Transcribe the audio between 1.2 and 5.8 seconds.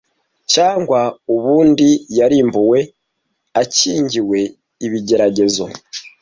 ubundi yarimbuwe akingiwe ibigeragezo